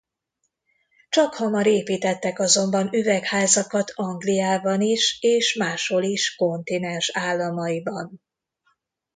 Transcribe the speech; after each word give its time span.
Csakhamar 1.09 1.65
építettek 1.65 2.39
azonban 2.39 2.93
üvegházakat 2.93 3.91
Angliában 3.95 4.81
is 4.81 5.17
és 5.21 5.55
máshol 5.55 6.03
is 6.03 6.35
kontinens 6.35 7.11
államaiban. 7.13 8.21